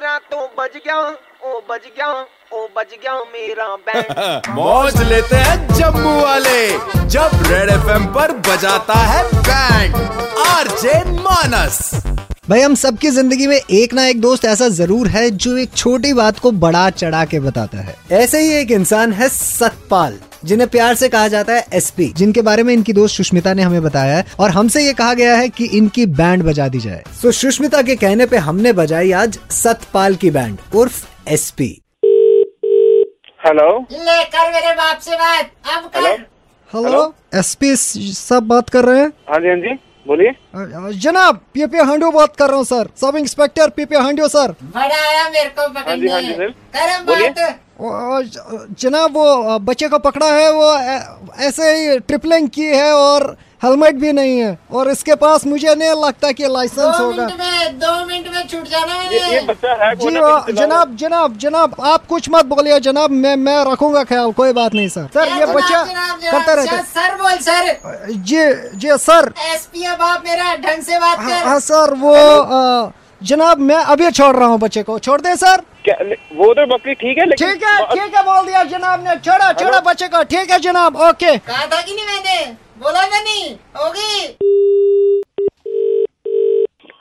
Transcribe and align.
मेरा 0.00 0.18
तो 0.32 0.46
बज 0.58 0.76
गया 0.76 0.98
ओ 1.44 1.60
बज 1.70 1.80
गया 1.96 2.06
ओ 2.52 2.66
बज 2.76 2.92
गया 3.02 3.14
मेरा 3.32 3.66
बैंड 3.86 4.46
मौज 4.56 4.96
लेते 5.02 5.36
हैं 5.36 5.74
जम्मू 5.74 6.14
वाले 6.20 6.68
जब 7.08 7.30
रेड 7.46 7.70
एफएम 7.70 8.06
पर 8.14 8.32
बजाता 8.48 8.94
है 8.94 9.22
बैंड 9.32 9.94
आरजे 10.46 10.94
मानस 11.20 11.78
भाई 12.50 12.60
हम 12.60 12.74
सबकी 12.74 13.10
ज़िंदगी 13.10 13.46
में 13.46 13.56
एक 13.56 13.92
ना 13.94 14.06
एक 14.06 14.20
दोस्त 14.20 14.44
ऐसा 14.44 14.68
ज़रूर 14.78 15.08
है 15.08 15.28
जो 15.30 15.56
एक 15.56 15.74
छोटी 15.76 16.12
बात 16.12 16.38
को 16.38 16.50
बड़ा 16.64 16.88
चढ़ा 16.90 17.24
के 17.24 17.40
बताता 17.40 17.78
है। 17.78 17.96
ऐसे 18.12 18.40
ही 18.40 18.52
एक 18.52 18.70
इंसान 18.70 19.12
है 19.12 19.28
सतपाल। 19.28 20.18
जिन्हें 20.44 20.68
प्यार 20.70 20.94
से 20.94 21.08
कहा 21.08 21.28
जाता 21.28 21.52
है 21.52 21.64
एसपी 21.74 22.06
जिनके 22.16 22.42
बारे 22.42 22.62
में 22.62 22.72
इनकी 22.74 22.92
दोस्त 22.92 23.16
सुष्मिता 23.16 23.54
ने 23.54 23.62
हमें 23.62 23.82
बताया 23.82 24.16
है 24.16 24.24
और 24.40 24.50
हमसे 24.50 24.84
ये 24.84 24.92
कहा 24.92 25.14
गया 25.14 25.36
है 25.36 25.48
कि 25.48 25.64
इनकी 25.78 26.06
बैंड 26.06 26.42
बजा 26.42 26.68
दी 26.68 26.80
जाए। 26.80 27.02
तो 27.22 27.32
सुष्मिता 27.32 27.82
के 27.82 27.96
कहने 27.96 28.26
पे 28.26 28.36
हमने 28.38 28.72
बजाई 28.72 29.12
आज 29.12 29.38
सतपाल 29.52 30.14
की 30.14 30.30
बैंड 30.30 30.58
उर्फ़ 30.74 31.04
एसपी 31.28 31.70
हेलो 33.40 33.68
लेकर 33.92 34.50
मेरे 34.52 34.72
बाप 34.74 34.98
से 35.00 35.16
बात। 35.16 35.50
अब 35.66 35.90
हेलो 35.96 36.16
कर 36.16 36.86
हेलो 36.86 37.02
एसपी 37.34 37.74
सब 37.76 38.46
बात 38.48 38.68
कर 38.70 38.84
रहे 38.84 39.00
हैं? 39.00 39.12
हाँ 39.28 39.40
जी 39.40 39.48
हाँ 39.48 39.56
जी 39.56 39.78
बोलिए। 40.06 40.92
जनाब 41.00 41.40
पीपी 41.54 41.78
हांडो 41.78 42.10
बात 42.10 42.36
कर 42.36 42.48
रहा 42.48 42.56
हूँ 42.56 42.64
sir. 42.64 42.88
Sub 43.00 43.16
inspector 43.16 43.68
PP 43.70 43.96
हांडो 43.96 44.28
sir. 44.28 44.54
बड़ा 44.74 45.00
आया 45.08 45.28
मेरे 45.30 45.50
को 45.58 45.62
हाँ 45.78 45.96
जी, 45.96 46.08
हाँ 46.08 46.20
जी, 46.22 46.32
जनाब 47.80 49.16
वो 49.16 49.58
बच्चे 49.60 49.88
को 49.88 49.98
पकड़ा 50.00 50.26
है 50.26 50.50
वो 50.52 50.72
ऐसे 51.40 51.70
ही 51.74 51.98
ट्रिपलिंग 52.00 52.48
की 52.48 52.66
है 52.66 52.92
और 52.94 53.36
हेलमेट 53.62 53.94
भी 53.94 54.12
नहीं 54.12 54.38
है। 54.38 54.58
और 54.72 54.90
इसके 54.90 55.14
पास 55.14 55.44
मुझे 55.46 55.74
नहीं 55.74 55.90
लगता 56.02 56.30
कि 56.32 56.48
लाइसेंस 56.48 56.98
होगा। 56.98 57.26
मिनट 57.26 57.40
में 57.40 57.78
दो 57.78 57.92
मिनट 58.06 58.28
में 58.34 58.46
छूट 58.48 58.68
जाना 58.68 58.94
ये, 59.02 59.20
ये 59.32 59.40
बच्चा 59.46 59.72
है 59.84 59.94
जी 59.96 60.06
है? 60.06 60.20
वो, 60.20 60.52
जनाब 60.52 60.96
जनाब 60.96 61.36
जनाब 61.38 61.74
आप 61.82 62.06
कुछ 62.06 62.28
मत 62.32 62.44
बोलिए 62.46 62.78
जनाब 62.80 63.10
मैं 63.10 63.34
मैं 63.38 63.58
रखूँगा 63.70 64.04
ख्याल 64.04 64.32
कोई 64.32 64.52
बात 64.52 64.74
नहीं 64.74 64.88
सर। 64.88 65.08
सर 65.14 65.28
ये 65.38 65.46
बच्चा 65.46 65.82
करता 65.84 66.54
रहता 66.54 66.76
सर, 66.76 66.82
सर 66.84 67.16
बोल 67.16 67.36
सर। 67.40 68.12
जी 68.12 68.78
जी 68.78 68.96
सर। 68.98 69.32
एसपी 69.52 69.84
अब 69.84 70.02
आप 70.02 70.22
मेरा 70.26 70.54
ढंग 70.56 70.82
से 70.82 70.98
बात 70.98 71.18
हाँ 71.18 71.30
कर। 71.30 71.46
हाँ, 71.46 71.60
सर 71.60 71.94
वो 71.96 72.92
जनाब 73.20 73.58
मैं 73.60 73.76
अभी 73.76 74.10
छोड़ 74.10 74.34
रहा 74.36 74.48
हूँ 74.48 74.58
बच्चे 74.58 74.82
को। 74.82 74.98
छोड़ 74.98 75.20
दे 75.20 75.36
सर? 75.36 75.62
वो 76.36 76.52
तो 76.54 76.66
बकरी 76.66 76.94
ठीक 76.94 77.18
है 77.18 77.26
लेकिन 77.26 77.52
ठीक 77.52 77.62
है 77.64 77.76
ठीक 77.86 78.14
है 78.16 78.22
बोल 78.24 78.46
दिया 78.46 78.62
जनाब 78.64 79.04
ने। 79.04 79.16
छोड़ा 79.16 79.52
छोड़ा 79.52 79.80
बच्चे 79.80 80.08
को। 80.08 80.22
ठीक 80.24 80.50
है 80.50 80.58
जनाब 80.60 80.96
ओके। 81.08 81.36
कहा 81.38 81.66
था 81.66 81.80
कि 81.82 81.94
नहीं 81.94 82.06
मैंने? 82.06 82.52
बोला 82.78 83.02
होगी। 83.76 84.36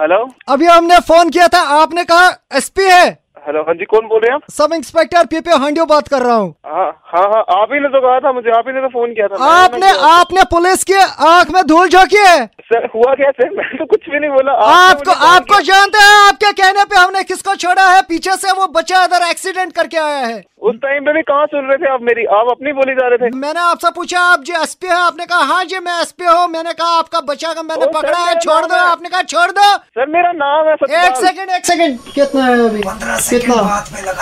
हेलो? 0.00 0.18
अभी 0.48 0.66
हमने 0.66 0.98
फ़ोन 1.08 1.30
किया 1.30 1.46
था 1.48 1.60
आपने 1.80 2.04
कहा 2.04 2.28
एसपी 2.56 2.84
है। 2.84 3.06
हेलो 3.46 3.60
हाँ 3.62 3.74
जी 3.74 3.84
कौन 3.84 4.06
बोल 4.08 4.20
रहे 4.20 4.30
हैं 4.30 4.34
आप? 4.34 4.50
सब 4.52 4.72
इंस्पेक्टर 4.74 5.26
पीपी 5.26 5.50
हांडियो 5.50 5.84
बात 5.86 6.08
कर 6.08 6.22
रहा 6.22 6.34
हूँ। 6.34 6.54
हाँ 6.66 6.86
हाँ 7.12 7.22
हाँ 7.32 7.44
आप 7.60 7.68
ही 7.72 7.80
ने 7.80 7.88
तो 7.88 8.00
कहा 8.00 8.18
था 8.20 8.32
मुझे 8.32 8.50
आप 8.50 8.68
ही 8.68 8.72
ने 8.72 8.80
तो 8.80 8.88
फ़ोन 8.88 9.12
किया 9.14 9.28
था। 9.28 9.44
आपने 9.62 9.90
आपने 10.08 10.42
पुलिस 10.50 10.84
की 10.84 10.94
आँख 11.26 11.50
में 11.50 11.62
धूल 11.66 11.88
झोंकी 11.88 12.26
है। 12.26 12.48
सर 12.70 12.86
हुआ 12.94 13.14
क्या 13.14 13.30
सर? 13.30 13.50
मैंने 13.56 13.78
तो 13.78 13.84
कुछ 13.86 14.08
भी 14.10 14.18
नहीं 14.18 14.30
बोला। 14.30 14.52
आपको 14.66 15.12
आपको 15.26 15.60
जानते 15.62 15.98
हैं 15.98 16.16
आपके 16.28 16.50
कहने 16.52 16.84
पे 16.84 16.96
हमने 16.96 17.22
किसको 17.24 17.54
छोड़ा 17.56 17.84
है? 17.90 18.00
पीछे 18.08 18.34
से 18.36 18.52
वो 18.52 18.66
बच्चा 18.76 19.02
इधर 19.04 19.28
एक्सीडेंट 19.28 19.72
करके 19.72 19.96
आया 19.98 20.26
है। 20.26 20.42
उस 20.68 20.74
टाइम 20.82 21.04
पे 21.04 21.12
भी 21.12 21.22
कहाँ 21.22 21.46
सुन 21.46 21.68
रहे 21.68 21.78
थे 21.78 21.92
आप 21.92 22.02
मेरी? 22.02 22.24
आप 22.38 22.50
अपनी 22.50 22.72
बोली 22.72 22.94
जा 22.94 23.08
रहे 23.08 23.18
थे। 23.18 23.36
मैंने 23.36 23.60
आपसे 23.60 23.90
पूछा 23.96 24.20
आप 24.32 24.42
जी 24.42 24.52
एसपी 24.62 24.86
है? 24.86 24.96
आपने 24.96 25.26
कहा 25.26 25.38
हाँ 25.52 25.64
जी 25.64 25.78
मैं 25.78 26.00
एस 26.00 26.12
पी 26.12 26.24
हूँ। 26.24 26.46
मैंने 26.48 26.72
कहा 26.74 26.98
आपका 26.98 27.20
बच्चा 27.30 27.52
का 27.52 27.62
मैंने 27.62 27.86
पकड़ा 27.94 28.24
है 28.24 28.38
छोड़ 28.40 28.64
दो। 28.66 28.74
आपने 28.74 29.08
कहा 29.08 29.22
छोड़ 29.24 29.50
दो। 29.52 29.74
सर 29.76 30.06
मेरा 30.10 30.32
नाम 30.34 30.68
है 30.68 30.74
एक 30.74 31.16
सेकंड 31.16 31.50
एक 31.50 31.66
सेकंड 31.66 32.14
कितना 32.14 32.44
है 32.44 32.68
अभी? 32.68 32.82
कितना? 33.30 33.62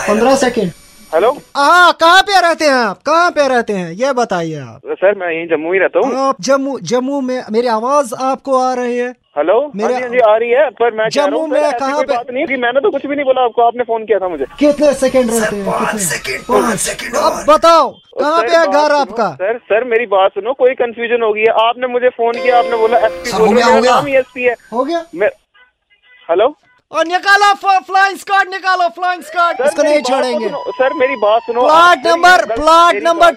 पंद्रह 0.08 0.36
सेकंड 0.36 0.72
हेलो 1.14 1.30
हाँ 1.56 1.92
कहाँ 2.00 2.22
पे 2.22 2.40
रहते 2.40 2.64
हैं 2.64 2.72
आप? 2.74 2.98
कहाँ 3.06 3.30
पे 3.30 3.46
रहते 3.48 3.72
हैं? 3.72 3.90
ये 3.92 4.12
बताइए 4.12 4.58
आप। 4.60 4.80
सर 5.00 5.14
मैं 5.18 5.26
यहीं 5.28 5.46
जम्मू 5.48 5.72
ही 5.72 5.78
रहता 5.78 5.98
हूँ। 5.98 6.16
आप 6.18 6.36
जम्मू 6.40 6.78
जम्मू 6.92 7.20
में 7.20 7.42
मेरी 7.52 7.66
आवाज़ 7.68 8.14
आपको 8.20 8.58
आ 8.58 8.72
रही 8.74 8.96
है? 8.98 9.08
हेलो 9.38 9.58
हाँ 9.60 9.70
मेरे- 9.74 10.10
जी 10.12 10.18
हाँ 10.18 10.32
आ 10.32 10.36
रही 10.36 10.50
है 10.50 10.68
पर 10.80 10.94
मैं 10.94 11.08
जम्मू 11.12 11.46
में 11.46 11.60
कहाँ 11.78 12.02
पे- 12.02 12.16
बात 12.16 12.30
नहीं 12.30 12.46
कि 12.46 12.56
मैंने 12.56 12.80
तो 12.80 12.90
कुछ 12.90 13.06
भी 13.06 13.14
नहीं 13.14 13.24
बोला 13.24 13.42
आपको 13.44 13.62
आपने 13.62 13.84
फ़ोन 13.84 14.04
किया 14.04 14.18
था 14.18 14.28
मुझे। 14.28 14.44
कितने 14.58 14.92
सेकंड 14.94 15.30
रहते 15.30 15.56
हैं? 15.56 15.64
कितने 16.20 16.38
पाँच 16.48 16.80
सेकंड 16.80 17.16
अब 17.16 17.44
बताओ 17.48 17.88
कहाँ 18.20 18.42
पे 18.42 18.56
है 18.56 18.66
घर 18.66 18.92
आपका? 18.92 19.30
सर 19.34 19.58
सर 19.70 19.84
मेरी 19.84 20.06
बात 20.16 20.30
सुनो 20.34 20.52
कोई 20.58 20.74
कंफ्यूजन 20.82 21.22
हो 21.22 21.32
गई 21.32 21.40
है। 21.40 21.52
आपने 21.68 21.86
मुझे 21.86 22.08
फ़ोन 22.18 22.42
किया 22.42 22.58
आपने 22.58 22.76
बोला 22.76 22.98
एस 22.98 23.22
पी 23.24 23.30
हो। 23.38 23.46
नाम 23.80 24.08
एसपी 24.08 24.42
है। 24.42 24.54
हो 24.72 24.84
गया। 24.84 25.04
हेलो 26.28 26.54
और 26.94 27.06
निकालो 27.06 27.52
फ्लाइंग 27.54 28.18
स्क्वाड 28.18 28.50
निकालो 28.50 28.88
फ्लाइंग 28.96 29.22
सर, 29.22 29.64
इसको 29.64 29.82
नहीं 29.82 30.00
छोड़ेंगे। 30.02 30.48
सर 30.72 30.92
मेरी 30.94 31.16
बात 31.18 31.42
सुनो। 31.42 31.60
Plot 31.62 32.06
number 32.06 32.44
plot 32.54 33.02
number 33.04 33.32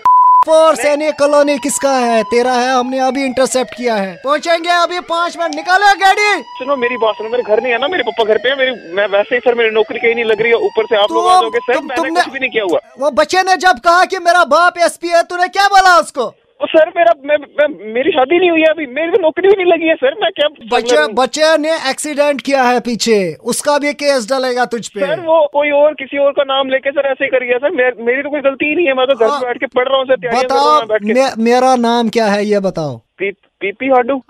four 0.46 0.76
Sainik 0.76 1.16
colony 1.20 1.58
किसका 1.60 1.92
है? 1.92 2.22
तेरा 2.26 2.52
है 2.54 2.74
हमने 2.74 3.00
अभी 3.08 3.24
इंटरसेप्ट 3.26 3.74
किया 3.78 3.96
है। 3.96 4.14
पहुँचेंगे 4.24 4.70
अभी 4.72 5.00
पाँच 5.10 5.38
मिनट। 5.38 5.56
निकालो 5.56 5.94
गाड़ी। 6.00 6.42
सुनो 6.60 6.76
मेरी 6.78 6.98
बात 6.98 7.16
सुनो 7.16 7.30
मेरे 7.30 7.44
घर 7.44 7.62
नहीं 7.62 7.72
है 7.74 7.80
ना 7.80 7.88
मेरे 7.88 8.04
पापा 8.04 8.24
घर 8.24 8.38
पे 8.38 8.50
है 8.50 8.58
मेरी 8.58 8.72
मैं 8.96 9.08
वैसे 9.08 9.36
ही 9.36 9.40
सर 9.42 9.56
मेरी 9.56 9.70
नौकरी 9.76 10.00
कहीं 10.00 10.16
नहीं 10.16 10.26
लग 10.26 10.42
रही 10.42 10.52
है 10.52 10.58
ऊपर 10.70 10.86
से 10.86 10.98
आप 10.98 11.08
तो 11.10 11.16
लोग 11.16 11.28
आ 11.28 11.40
जाओगे 11.42 11.60
सर 11.62 11.82
मैंने 11.84 12.10
कुछ 12.12 12.34
भी 12.34 12.40
नहीं 12.40 12.50
किया 12.50 12.64
हुआ। 12.64 12.80
वो 13.00 13.12
बच्चे 13.22 13.44
ने 13.44 13.56
जब 13.58 13.80
कहा 13.86 14.06
कि 14.06 14.20
मेरा 14.20 14.44
बाप 14.54 14.78
एसपी 14.86 15.10
है 15.10 15.24
तूने 15.24 15.48
क्या 15.50 15.68
बोला 15.70 15.98
उसको? 16.00 16.34
सर 16.62 16.90
मेरा 16.90 17.14
मैं, 17.26 17.38
मैं, 17.38 17.68
मेरी 17.94 18.12
शादी 18.12 18.38
नहीं 18.40 18.50
हुई 18.50 18.62
है 18.62 18.68
अभी। 18.68 18.86
मेरी 18.94 19.22
नौकरी 19.22 19.48
भी 19.48 19.56
नहीं 19.56 19.66
लगी 19.66 19.88
है 19.88 19.96
सर। 19.96 20.14
मैं 20.22 20.32
क्या 20.32 20.48
बच्चे 20.72 21.06
बच्चे 21.14 21.58
ने 21.58 21.76
एक्सीडेंट 21.90 22.42
किया 22.42 22.64
है 22.64 22.80
पीछे। 22.80 23.18
उसका 23.46 23.78
भी 23.78 23.94
केस 23.94 24.28
डलेगा 24.30 24.66
तुझ 24.66 24.88
पे। 24.88 25.00
सर 25.00 25.20
वो 25.20 25.40
कोई 25.54 25.72
और 25.80 25.94
किसी 25.94 26.18
और 26.18 26.32
का 26.32 26.44
नाम 26.46 26.70
लेके 26.70 26.92
सर 26.92 27.10
ऐसे 27.12 27.28
कर 27.28 27.46
गया। 27.46 27.58
सर 27.58 27.72
मे, 27.72 27.90
मेरी 28.06 28.22
तो 28.24 28.30
कोई 28.30 28.42
गलती 28.42 28.70
ही 28.70 28.76
नहीं 28.76 28.88
है। 28.88 28.94
मैं 28.94 29.08
तो 29.08 29.16
घर 29.16 29.30
हाँ। 29.30 29.40
पे 29.40 29.48
बैठ 29.48 29.58
के 29.58 29.66
पढ़ 29.76 29.88
रहा 29.88 29.98
हूँ 29.98 30.06
सर 30.06 30.16
बताओ 30.36 30.82
मैं 31.06 31.30
मेरा 31.44 31.76
नाम 31.78 32.10
क्या 32.10 32.26
है 32.28 32.46
ये 32.46 32.60
बताओ। 32.62 32.98
P, 33.20 33.32
PP 33.32 33.90
हाडू। 33.90 34.22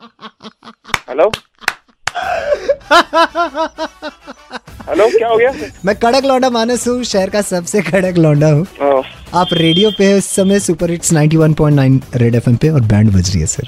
हेलो? 1.09 1.31
हेलो 4.89 5.07
क्या 5.17 5.27
हो 5.27 5.37
गया? 5.37 5.51
मैं 5.85 5.95
कड़क 5.95 6.25
लौंडा 6.25 6.49
मानस 6.49 6.87
हूँ 6.87 7.03
शहर 7.03 7.29
का 7.29 7.41
सबसे 7.43 7.81
कड़क 7.83 8.17
लौंडा 8.17 8.51
हूँ। 8.51 8.65
आप 9.35 9.47
रेडियो 9.53 9.89
पे 9.97 10.05
है 10.05 10.17
इस 10.17 10.25
समय 10.35 10.59
सुपर 10.59 10.91
हिट्स 10.91 11.11
91.9 11.13 12.15
रेड 12.15 12.35
एफएम 12.35 12.55
पे 12.55 12.69
और 12.69 12.81
बैंड 12.91 13.11
बज 13.13 13.29
रही 13.29 13.39
है 13.41 13.47
सर। 13.47 13.67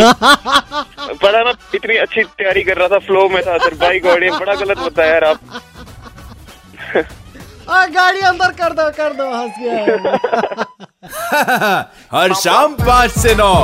पता 0.00 1.38
है, 1.38 1.44
मैं 1.44 1.52
इतनी 1.74 1.96
अच्छी 1.96 2.22
तैयारी 2.22 2.62
कर 2.62 2.76
रहा 2.76 2.88
था 2.88 2.98
फ्लो 3.06 3.28
में 3.28 3.42
था 3.42 3.56
सर। 3.58 3.74
बाइक 3.74 4.06
ऑडियंस 4.06 4.38
बड़ा 4.40 4.54
गलत 4.54 4.78
बताया 4.78 5.12
यार 5.12 5.24
आप। 5.24 5.38
आ, 7.70 7.86
गाड़ी 7.86 8.20
अंदर 8.20 8.50
कर 8.60 8.72
दो 8.72 8.90
कर 8.96 9.12
दो 9.12 9.24
हंस 9.34 9.52
गया 9.60 9.74
हर 12.12 12.34
शाम 12.42 12.74
पाँच 12.86 13.10
से 13.18 13.34
नौ 13.34 13.54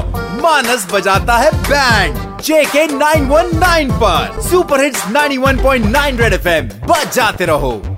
मानस 0.43 0.87
बजाता 0.93 1.37
है 1.39 1.51
बैंड 1.69 2.41
जेके 2.43 2.87
919 2.89 3.93
पर। 4.03 4.41
सुपर 4.49 4.85
हिट्स 4.85 5.05
91.9 5.07 6.21
रेड 6.21 6.33
एफएम 6.33 6.69
बजाते 6.87 7.47
रहो। 7.47 7.92